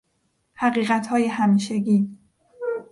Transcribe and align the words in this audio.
حقیقتهای 0.53 1.27
همیشگی 1.27 2.17